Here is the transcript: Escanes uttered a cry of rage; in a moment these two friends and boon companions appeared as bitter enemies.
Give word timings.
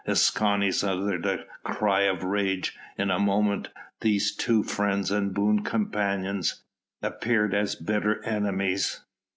Escanes 0.07 0.83
uttered 0.83 1.27
a 1.27 1.45
cry 1.63 2.01
of 2.05 2.23
rage; 2.23 2.75
in 2.97 3.11
a 3.11 3.19
moment 3.19 3.69
these 3.99 4.35
two 4.35 4.63
friends 4.63 5.11
and 5.11 5.31
boon 5.31 5.63
companions 5.63 6.63
appeared 7.03 7.53
as 7.53 7.75
bitter 7.75 8.19
enemies. 8.25 9.01